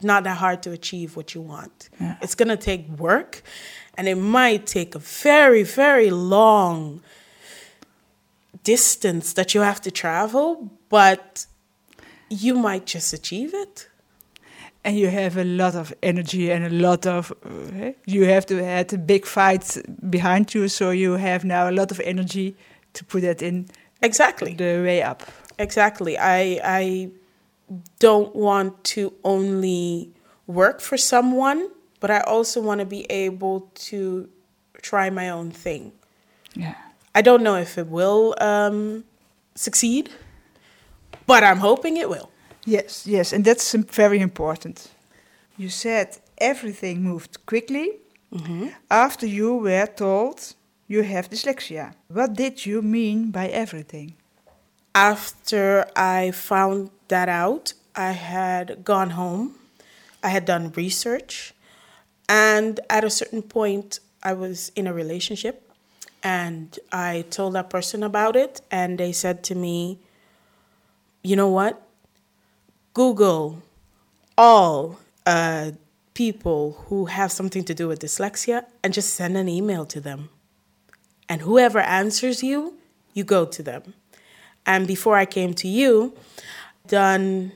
[0.00, 1.90] not that hard to achieve what you want.
[2.00, 2.16] Yeah.
[2.22, 3.42] It's going to take work
[3.96, 7.00] and it might take a very very long
[8.62, 11.46] distance that you have to travel, but
[12.30, 13.88] you might just achieve it.
[14.86, 17.32] And you have a lot of energy and a lot of.
[17.44, 19.78] Uh, you have to had a big fight
[20.10, 22.54] behind you, so you have now a lot of energy
[22.92, 23.66] to put that in
[24.02, 24.52] Exactly.
[24.54, 25.22] the way up.
[25.58, 26.18] Exactly.
[26.18, 27.10] I I
[27.98, 30.10] don't want to only
[30.46, 31.70] work for someone,
[32.04, 34.28] but I also want to be able to
[34.82, 35.92] try my own thing.
[36.54, 36.74] Yeah.
[37.14, 39.04] I don't know if it will um,
[39.54, 40.10] succeed,
[41.26, 42.28] but I'm hoping it will.
[42.66, 44.90] Yes, yes, and that's very important.
[45.56, 47.92] You said everything moved quickly
[48.90, 50.54] after you were told
[50.86, 51.94] you have dyslexia.
[52.08, 54.12] What did you mean by everything?
[54.94, 59.54] After I found that out, I had gone home.
[60.22, 61.53] I had done research.
[62.28, 65.70] And at a certain point, I was in a relationship.
[66.22, 68.60] And I told that person about it.
[68.70, 69.98] And they said to me,
[71.22, 71.86] you know what?
[72.94, 73.62] Google
[74.36, 75.72] all uh,
[76.14, 80.30] people who have something to do with dyslexia and just send an email to them.
[81.28, 82.74] And whoever answers you,
[83.12, 83.94] you go to them.
[84.66, 86.14] And before I came to you,
[86.86, 87.52] done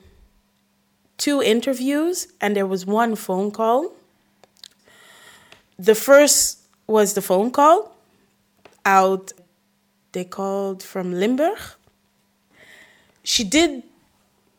[1.17, 3.93] two interviews and there was one phone call.
[5.79, 7.95] The first was the phone call
[8.85, 9.33] out
[10.13, 11.59] they called from Limburg.
[13.23, 13.83] She did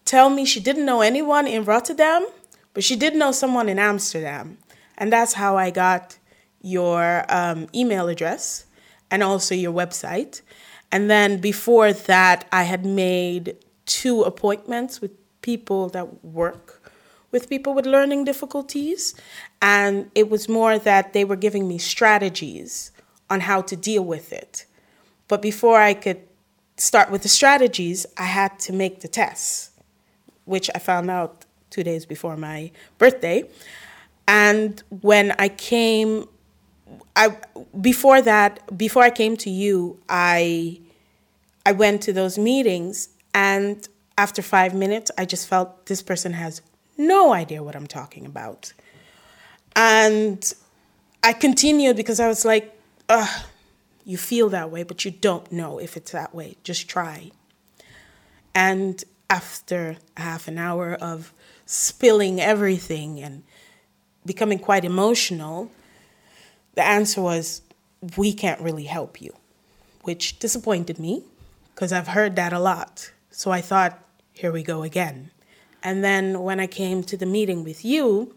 [0.05, 2.25] tell me she didn't know anyone in Rotterdam,
[2.73, 4.59] but she did know someone in Amsterdam.
[4.97, 6.17] And that's how I got
[6.61, 8.65] your um, email address
[9.11, 10.41] and also your website.
[10.91, 16.78] And then before that, I had made two appointments with people that work
[17.31, 19.15] with people with learning difficulties.
[19.61, 22.91] And it was more that they were giving me strategies
[23.29, 24.65] on how to deal with it.
[25.27, 26.21] But before I could
[26.77, 29.71] start with the strategies, I had to make the tests,
[30.45, 33.47] which I found out two days before my birthday.
[34.27, 36.27] And when I came
[37.15, 37.37] I
[37.79, 40.79] before that, before I came to you, I
[41.65, 43.87] I went to those meetings and
[44.17, 46.61] after 5 minutes I just felt this person has
[46.99, 48.73] no idea what I'm talking about.
[49.75, 50.53] And
[51.23, 52.75] I continued because I was like,
[53.07, 53.43] Ugh,
[54.05, 56.57] you feel that way, but you don't know if it's that way.
[56.63, 57.31] Just try.
[58.53, 61.33] And after half an hour of
[61.65, 63.43] spilling everything and
[64.25, 65.71] becoming quite emotional,
[66.75, 67.61] the answer was,
[68.17, 69.33] we can't really help you,
[70.03, 71.23] which disappointed me
[71.73, 73.11] because I've heard that a lot.
[73.31, 75.31] So I thought, here we go again.
[75.83, 78.35] And then when I came to the meeting with you,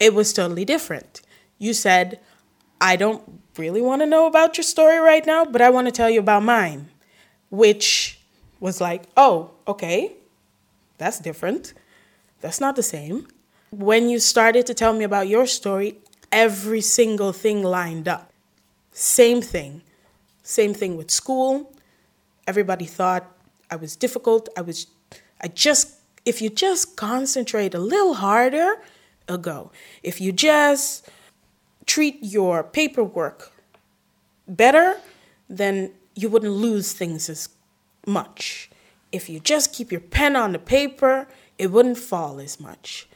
[0.00, 1.20] it was totally different.
[1.58, 2.20] You said,
[2.80, 5.92] I don't really want to know about your story right now, but I want to
[5.92, 6.88] tell you about mine,
[7.50, 8.20] which
[8.60, 10.12] was like, oh, okay,
[10.98, 11.74] that's different.
[12.40, 13.26] That's not the same.
[13.70, 15.98] When you started to tell me about your story,
[16.30, 18.32] every single thing lined up.
[18.92, 19.82] Same thing.
[20.42, 21.72] Same thing with school.
[22.46, 23.30] Everybody thought
[23.70, 24.48] I was difficult.
[24.56, 24.86] I was,
[25.40, 25.97] I just,
[26.28, 28.82] if you just concentrate a little harder,
[29.26, 29.72] it'll go.
[30.02, 31.08] If you just
[31.86, 33.50] treat your paperwork
[34.46, 35.00] better,
[35.48, 37.48] then you wouldn't lose things as
[38.06, 38.68] much.
[39.10, 43.08] If you just keep your pen on the paper, it wouldn't fall as much.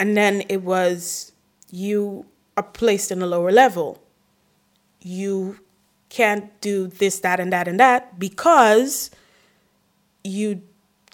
[0.00, 1.30] And then it was
[1.70, 2.26] you
[2.56, 4.02] are placed in a lower level.
[5.00, 5.60] You
[6.08, 9.12] can't do this, that, and that, and that because
[10.24, 10.62] you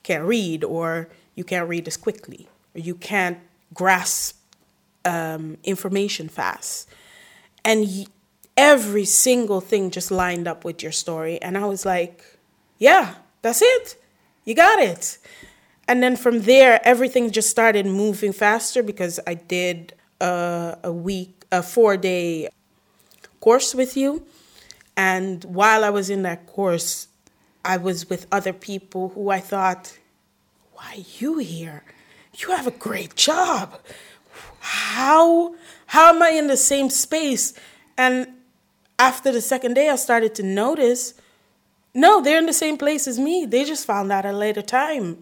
[0.03, 3.39] can't read or you can't read as quickly or you can't
[3.75, 4.39] grasp
[5.05, 6.89] um, information fast.
[7.65, 8.07] And y-
[8.57, 11.41] every single thing just lined up with your story.
[11.41, 12.25] And I was like,
[12.79, 13.97] yeah, that's it.
[14.45, 15.19] You got it.
[15.89, 21.45] And then from there, everything just started moving faster because I did uh, a week,
[21.51, 22.49] a four day
[23.41, 24.25] course with you.
[24.97, 27.09] And while I was in that course,
[27.65, 29.99] I was with other people who I thought,
[30.83, 31.85] why are you here?
[32.35, 33.79] You have a great job.
[34.61, 35.55] how
[35.87, 37.55] how am I in the same space?
[37.97, 38.27] And
[38.99, 41.15] after the second day, I started to notice
[41.95, 43.45] no, they're in the same place as me.
[43.45, 45.19] They just found out at a later time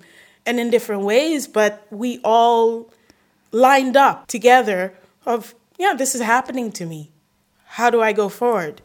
[0.46, 2.88] and in different ways, but we all
[3.50, 4.94] lined up together
[5.26, 7.11] of, yeah, this is happening to me.
[7.76, 8.82] How do I go forward?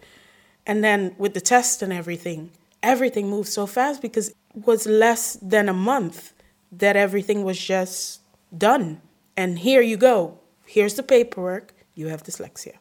[0.66, 2.50] And then with the test and everything,
[2.82, 6.34] everything moved so fast because it was less than a month
[6.72, 8.22] that everything was just
[8.56, 9.02] done.
[9.38, 10.40] And here you go.
[10.66, 11.74] Here's the paperwork.
[11.94, 12.74] You have dyslexia.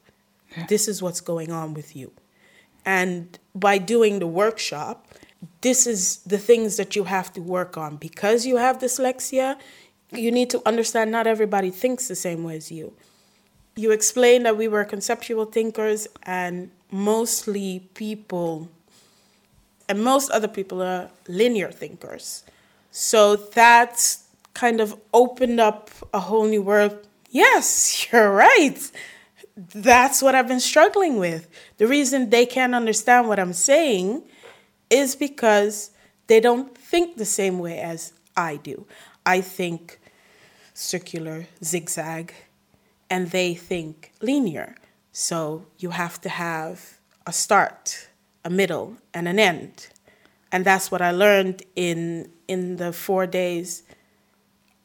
[0.57, 0.67] Yeah.
[0.69, 2.13] This is what's going on with you.
[2.85, 5.09] And by doing the workshop,
[5.61, 7.97] this is the things that you have to work on.
[7.97, 9.57] Because you have dyslexia,
[10.13, 12.95] you need to understand not everybody thinks the same way as you.
[13.77, 18.69] You explained that we were conceptual thinkers, and mostly people,
[19.89, 22.45] and most other people are linear thinkers.
[22.97, 24.25] So that's
[24.55, 26.97] kind of opened up a whole new world.
[27.29, 28.79] Yes, you're right
[29.57, 31.49] that's what I've been struggling with.
[31.77, 34.23] The reason they can't understand what I'm saying
[34.91, 35.91] is because
[36.27, 38.87] they don't think the same way as I do.
[39.25, 40.01] I think
[40.73, 42.35] circular, zigzag,
[43.09, 44.75] and they think linear.
[45.13, 48.09] So you have to have a start,
[48.45, 49.89] a middle, and an end.
[50.51, 53.83] And that's what I learned in in the 4 days.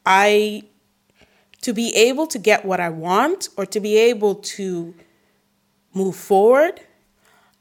[0.05, 0.63] I
[1.61, 4.93] to be able to get what I want or to be able to
[5.93, 6.79] move forward,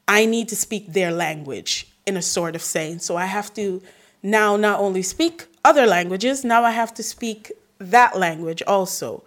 [0.06, 3.00] I need to speak their language in a sort of saying.
[3.00, 3.82] So I have to
[4.22, 9.24] now not only speak other languages, now I have to speak that language also.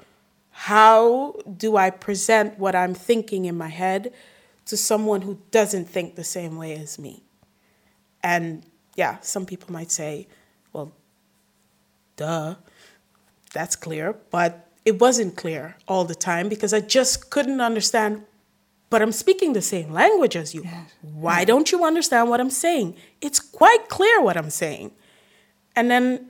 [0.51, 4.13] How do I present what I'm thinking in my head
[4.65, 7.24] to someone who doesn't think the same way as me?
[8.24, 8.63] And
[8.95, 10.28] yeah, some people might say,
[12.22, 12.55] duh
[13.53, 18.24] that's clear, but it wasn't clear all the time because I just couldn't understand.
[18.89, 20.63] But I'm speaking the same language as you.
[20.63, 20.91] Yes.
[21.01, 22.95] Why don't you understand what I'm saying?
[23.22, 24.91] It's quite clear what I'm saying.
[25.76, 26.28] And then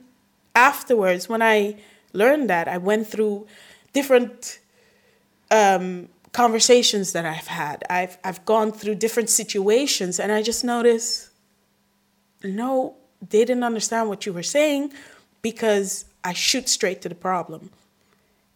[0.54, 1.76] afterwards, when I
[2.12, 3.46] learned that, I went through
[3.92, 4.60] different
[5.50, 7.84] um, conversations that I've had.
[7.90, 11.30] I've, I've gone through different situations, and I just noticed
[12.44, 14.92] no, they didn't understand what you were saying
[15.42, 17.70] because I shoot straight to the problem.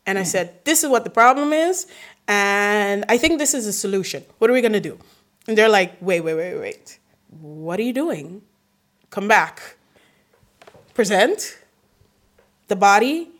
[0.07, 0.26] And I hmm.
[0.26, 1.87] said, This is what the problem is.
[2.28, 4.24] And I think this is a solution.
[4.39, 4.99] What are we going to do?
[5.47, 6.99] And they're like, Wait, wait, wait, wait.
[7.41, 8.43] What are you doing?
[9.11, 9.76] Come back.
[10.95, 11.59] Present
[12.68, 13.30] the body.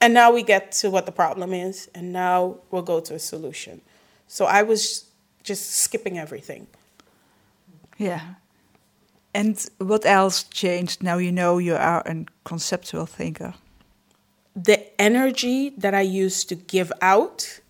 [0.00, 1.90] And now we get to what the problem is.
[1.94, 3.82] And now we'll go to a solution.
[4.28, 5.06] So I was
[5.42, 6.66] just skipping everything.
[7.98, 8.20] Yeah.
[9.32, 13.54] And what else changed now you know you are a conceptual thinker?
[14.56, 17.60] The energy that I used to give out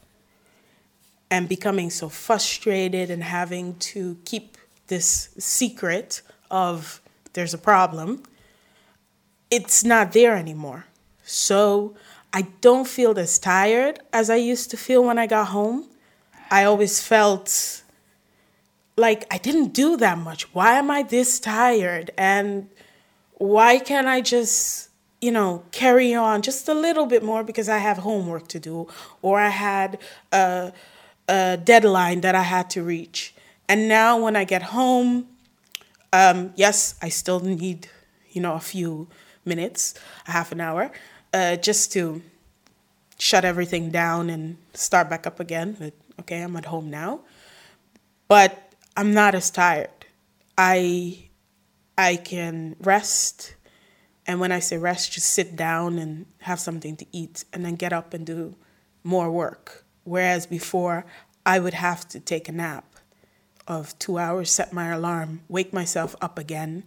[1.30, 4.56] and becoming so frustrated and having to keep
[4.88, 7.00] this secret of
[7.34, 8.22] there's a problem,
[9.50, 10.86] it's not there anymore.
[11.22, 11.94] So
[12.32, 15.86] I don't feel as tired as I used to feel when I got home.
[16.50, 17.82] I always felt
[19.00, 20.54] like I didn't do that much.
[20.54, 22.10] Why am I this tired?
[22.16, 22.68] And
[23.34, 24.90] why can't I just,
[25.20, 28.86] you know, carry on just a little bit more because I have homework to do
[29.22, 29.98] or I had
[30.32, 30.72] a,
[31.28, 33.34] a deadline that I had to reach.
[33.68, 35.28] And now when I get home,
[36.12, 37.88] um, yes, I still need,
[38.30, 39.08] you know, a few
[39.44, 39.94] minutes,
[40.26, 40.90] a half an hour,
[41.32, 42.22] uh, just to
[43.18, 45.92] shut everything down and start back up again.
[46.18, 47.20] Okay, I'm at home now.
[48.28, 49.88] But I'm not as tired.
[50.58, 51.30] I
[51.96, 53.54] I can rest
[54.26, 57.74] and when I say rest just sit down and have something to eat and then
[57.74, 58.54] get up and do
[59.02, 59.84] more work.
[60.04, 61.04] Whereas before
[61.44, 62.84] I would have to take a nap
[63.66, 66.84] of 2 hours, set my alarm, wake myself up again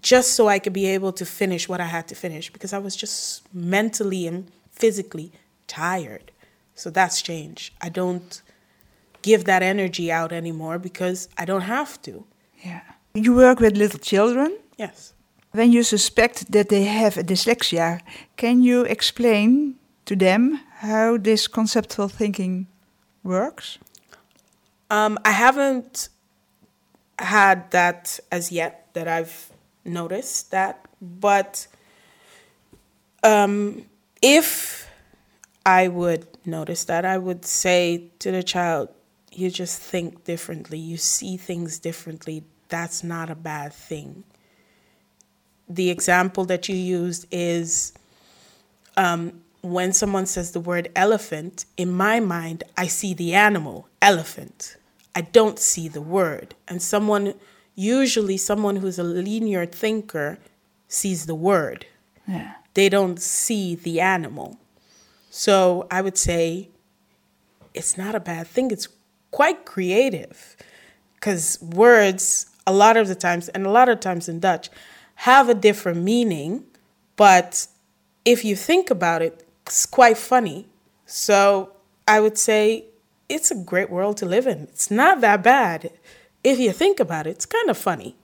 [0.00, 2.78] just so I could be able to finish what I had to finish because I
[2.78, 5.32] was just mentally and physically
[5.66, 6.30] tired.
[6.74, 7.74] So that's changed.
[7.80, 8.40] I don't
[9.22, 12.24] give that energy out anymore because I don't have to.
[12.64, 12.82] Yeah.
[13.14, 14.58] You work with little children?
[14.76, 15.12] Yes.
[15.52, 18.00] When you suspect that they have a dyslexia,
[18.36, 22.66] can you explain to them how this conceptual thinking
[23.22, 23.78] works?
[24.90, 26.08] Um, I haven't
[27.18, 29.50] had that as yet that I've
[29.84, 31.66] noticed that, but
[33.22, 33.84] um,
[34.22, 34.88] if
[35.66, 38.88] I would notice that, I would say to the child,
[39.38, 42.44] you just think differently, you see things differently.
[42.68, 44.24] That's not a bad thing.
[45.68, 47.92] The example that you used is
[48.96, 54.76] um, when someone says the word elephant, in my mind, I see the animal, elephant.
[55.14, 56.54] I don't see the word.
[56.66, 57.34] And someone,
[57.74, 60.38] usually someone who's a linear thinker,
[60.88, 61.86] sees the word.
[62.26, 62.54] Yeah.
[62.74, 64.58] They don't see the animal.
[65.30, 66.70] So I would say
[67.74, 68.70] it's not a bad thing.
[68.70, 68.88] It's
[69.30, 70.56] quite creative
[71.14, 74.68] because words, a lot of the times, and a lot of times in Dutch,
[75.16, 76.64] have a different meaning.
[77.16, 77.66] But
[78.24, 80.66] if you think about it, it's quite funny.
[81.06, 81.72] So
[82.06, 82.84] I would say
[83.28, 84.62] it's a great world to live in.
[84.64, 85.90] It's not that bad.
[86.44, 88.16] If you think about it, it's kind of funny.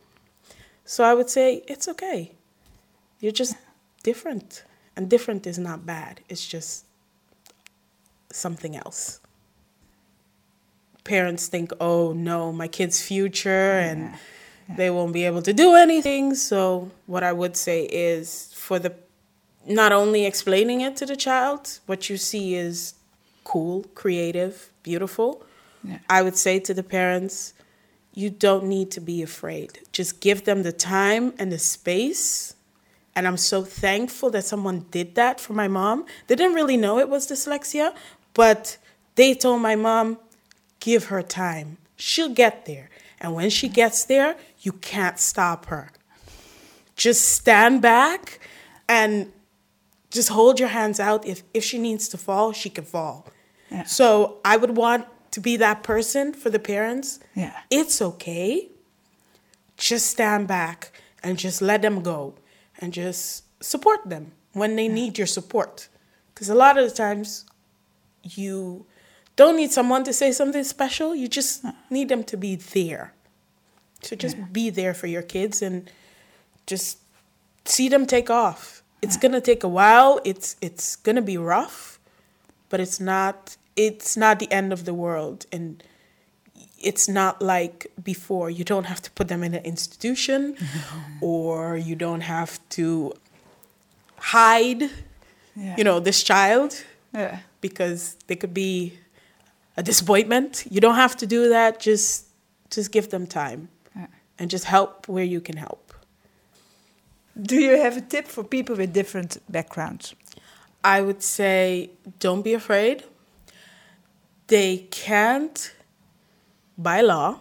[0.84, 2.32] So I would say it's okay.
[3.20, 3.56] You're just
[4.02, 4.64] different.
[4.96, 6.84] And different is not bad, it's just
[8.30, 9.20] something else.
[11.04, 14.14] Parents think, oh no, my kid's future and
[14.68, 16.34] they won't be able to do anything.
[16.34, 18.94] So, what I would say is for the
[19.66, 22.94] not only explaining it to the child, what you see is
[23.44, 25.44] cool, creative, beautiful.
[25.82, 25.98] Yeah.
[26.08, 27.54] I would say to the parents,
[28.14, 29.80] you don't need to be afraid.
[29.92, 32.54] Just give them the time and the space.
[33.16, 36.06] And I'm so thankful that someone did that for my mom.
[36.26, 37.94] They didn't really know it was dyslexia,
[38.32, 38.76] but
[39.14, 40.18] they told my mom,
[40.84, 41.78] give her time.
[41.96, 42.90] She'll get there.
[43.18, 45.90] And when she gets there, you can't stop her.
[46.94, 48.38] Just stand back
[48.86, 49.32] and
[50.10, 51.26] just hold your hands out.
[51.26, 53.26] If, if she needs to fall, she can fall.
[53.70, 53.84] Yeah.
[53.84, 57.18] So I would want to be that person for the parents.
[57.34, 57.58] Yeah.
[57.70, 58.68] It's okay.
[59.78, 62.34] Just stand back and just let them go
[62.78, 65.88] and just support them when they need your support.
[66.34, 67.46] Because a lot of the times
[68.22, 68.84] you
[69.36, 73.12] don't need someone to say something special, you just need them to be there.
[74.02, 75.90] So just be there for your kids and
[76.66, 76.98] just
[77.64, 78.82] see them take off.
[79.02, 80.20] It's gonna take a while.
[80.24, 81.98] It's it's gonna be rough,
[82.68, 85.82] but it's not it's not the end of the world and
[86.80, 90.56] it's not like before you don't have to put them in an institution
[91.20, 93.12] or you don't have to
[94.18, 94.90] hide
[95.56, 95.74] Yeah.
[95.76, 97.38] you know this child Yeah.
[97.60, 98.98] because they could be
[99.76, 102.26] a disappointment you don't have to do that just
[102.70, 103.68] just give them time
[104.38, 105.84] and just help where you can help
[107.40, 110.14] Do you have a tip for people with different backgrounds?
[110.84, 113.02] I would say don't be afraid.
[114.46, 115.74] They can't,
[116.78, 117.40] by law,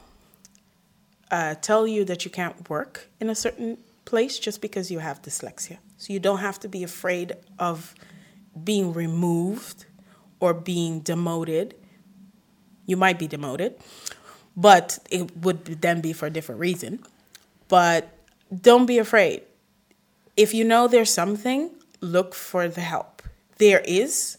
[1.30, 5.22] uh, tell you that you can't work in a certain place just because you have
[5.22, 5.78] dyslexia.
[5.98, 7.94] So you don't have to be afraid of
[8.64, 9.86] being removed
[10.40, 11.76] or being demoted.
[12.86, 13.76] You might be demoted,
[14.56, 17.00] but it would then be for a different reason.
[17.68, 18.10] But
[18.62, 19.44] don't be afraid
[20.36, 21.72] if you know there's something,
[22.02, 23.22] look for the help.
[23.58, 24.38] There is.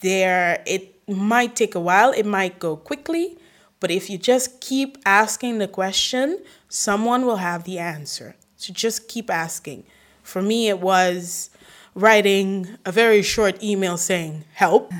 [0.00, 3.38] There it might take a while, it might go quickly,
[3.80, 8.34] but if you just keep asking the question, someone will have the answer.
[8.56, 9.84] So just keep asking.
[10.22, 11.50] For me it was
[11.94, 14.92] writing a very short email saying help.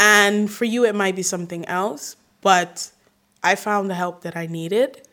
[0.00, 2.90] And for you it might be something else, but
[3.42, 5.06] I found the help that I needed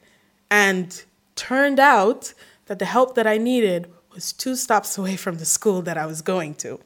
[0.50, 1.04] and
[1.36, 2.34] turned out
[2.68, 6.06] that the help that I needed was two stops away from the school that I
[6.06, 6.80] was going to,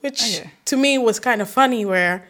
[0.00, 0.50] which Okay.
[0.66, 1.84] to me was kind of funny.
[1.84, 2.28] Where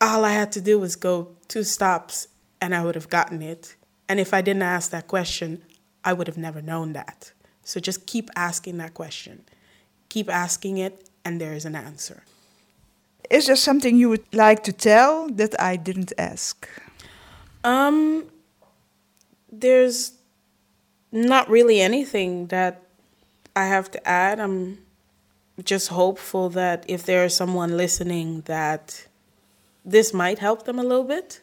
[0.00, 2.28] all I had to do was go two stops
[2.60, 3.76] and I would have gotten it.
[4.08, 5.62] And if I didn't ask that question,
[6.04, 7.32] I would have never known that.
[7.62, 9.44] So just keep asking that question,
[10.10, 12.22] keep asking it, and there is an answer.
[13.30, 16.68] Is there something you would like to tell that I didn't ask?
[17.62, 18.26] Um,
[19.50, 20.12] there's
[21.10, 22.82] not really anything that
[23.56, 24.40] I have to add.
[24.40, 24.78] I'm
[25.62, 29.06] just hopeful that if there is someone listening that
[29.84, 31.40] this might help them a little bit.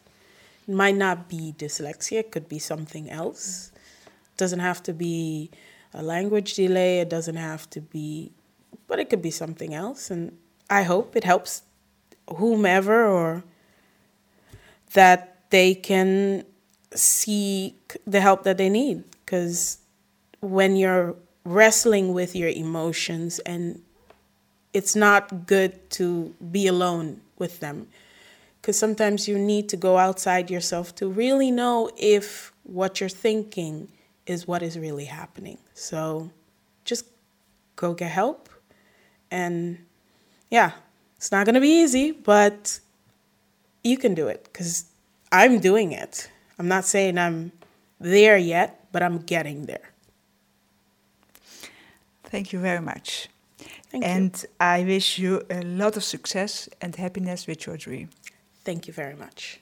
[0.67, 3.71] It might not be dyslexia, it could be something else.
[4.05, 5.51] It doesn't have to be
[5.93, 8.31] a language delay, it doesn't have to be,
[8.87, 10.09] but it could be something else.
[10.09, 10.37] And
[10.69, 11.63] I hope it helps
[12.37, 13.43] whomever or
[14.93, 16.43] that they can
[16.93, 19.03] seek the help that they need.
[19.25, 19.77] Because
[20.41, 21.15] when you're
[21.45, 23.81] wrestling with your emotions and
[24.73, 27.87] it's not good to be alone with them
[28.61, 33.87] because sometimes you need to go outside yourself to really know if what you're thinking
[34.27, 35.57] is what is really happening.
[35.73, 36.29] So
[36.85, 37.05] just
[37.75, 38.49] go get help.
[39.31, 39.79] And
[40.51, 40.73] yeah,
[41.21, 42.79] it's not going to be easy, but
[43.83, 44.85] you can do it because
[45.31, 46.31] I'm doing it.
[46.57, 47.51] I'm not saying I'm
[47.99, 49.91] there yet, but I'm getting there.
[52.23, 53.29] Thank you very much.
[53.91, 54.09] Thank you.
[54.09, 58.09] and I wish you a lot of success and happiness with your dream.
[58.63, 59.59] Thank you very much.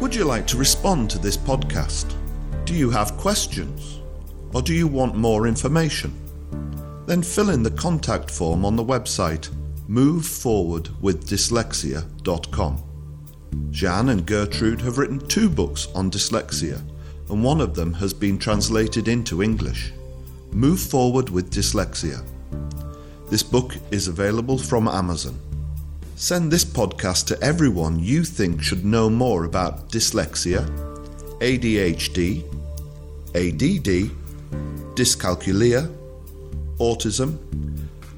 [0.00, 2.12] Would you like to respond to this podcast?
[2.64, 4.00] Do you have questions?
[4.52, 6.23] Or do you want more information?
[7.06, 9.50] Then fill in the contact form on the website
[9.88, 12.82] moveforwardwithdyslexia.com.
[13.70, 16.82] Jeanne and Gertrude have written two books on dyslexia,
[17.28, 19.92] and one of them has been translated into English.
[20.52, 22.24] Move Forward with Dyslexia.
[23.28, 25.38] This book is available from Amazon.
[26.16, 30.64] Send this podcast to everyone you think should know more about dyslexia,
[31.40, 32.44] ADHD,
[33.34, 34.10] ADD,
[34.94, 35.90] dyscalculia,
[36.78, 37.38] autism,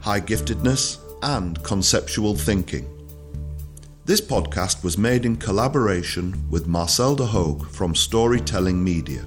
[0.01, 2.89] high giftedness, and conceptual thinking.
[4.05, 9.25] This podcast was made in collaboration with Marcel de Hoog from Storytelling Media.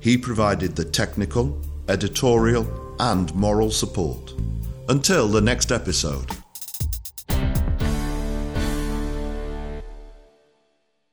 [0.00, 2.66] He provided the technical, editorial,
[2.98, 4.34] and moral support.
[4.88, 6.39] Until the next episode.